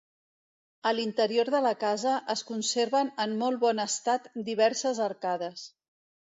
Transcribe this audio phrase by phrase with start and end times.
[0.91, 5.71] A l'interior de la casa es conserven en molt bon estat diverses arcades.